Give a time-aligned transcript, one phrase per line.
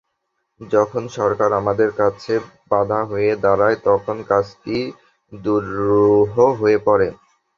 [0.61, 2.35] যখন সরকার আমাদের কাজে
[2.71, 4.77] বাধা হয়ে দাঁড়ায়, তখন কাজটি
[5.33, 6.31] দুরূহ
[6.59, 7.07] হয়ে পড়ে।